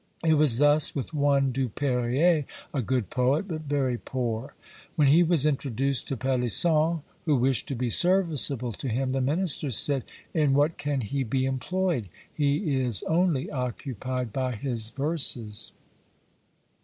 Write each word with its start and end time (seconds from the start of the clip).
It 0.25 0.33
was 0.33 0.57
thus 0.57 0.95
with 0.95 1.13
one 1.13 1.51
Du 1.51 1.69
Perrier, 1.69 2.45
a 2.73 2.81
good 2.81 3.11
poet, 3.11 3.47
but 3.47 3.61
very 3.69 3.99
poor. 3.99 4.55
When 4.95 5.07
he 5.07 5.21
was 5.21 5.45
introduced 5.45 6.07
to 6.07 6.17
Pelisson, 6.17 7.03
who 7.25 7.35
wished 7.35 7.67
to 7.67 7.75
be 7.75 7.91
serviceable 7.91 8.71
to 8.73 8.87
him, 8.87 9.11
the 9.11 9.21
minister 9.21 9.69
said, 9.69 10.03
"In 10.33 10.55
what 10.55 10.79
can 10.79 11.01
he 11.01 11.23
be 11.23 11.45
employed? 11.45 12.09
He 12.33 12.77
is 12.79 13.03
only 13.03 13.51
occupied 13.51 14.33
by 14.33 14.55
his 14.55 14.89
verses." 14.89 15.71